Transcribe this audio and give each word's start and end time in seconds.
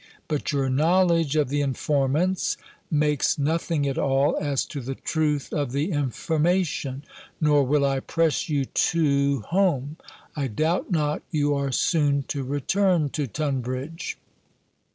But 0.27 0.51
your 0.51 0.67
knowledge 0.67 1.35
of 1.35 1.49
the 1.49 1.61
informants 1.61 2.57
makes 2.89 3.37
nothing 3.37 3.87
at 3.87 3.99
all 3.99 4.35
as 4.41 4.65
to 4.65 4.81
the 4.81 4.95
truth 4.95 5.53
of 5.53 5.73
the 5.73 5.91
information 5.91 7.03
Nor 7.39 7.61
will 7.67 7.85
I 7.85 7.99
press 7.99 8.49
you 8.49 8.65
too 8.65 9.41
home. 9.41 9.97
I 10.35 10.47
doubt 10.47 10.89
not, 10.89 11.21
you 11.29 11.53
are 11.53 11.71
soon 11.71 12.23
to 12.29 12.41
return 12.41 13.11
to 13.11 13.27
Tunbridge?" 13.27 14.17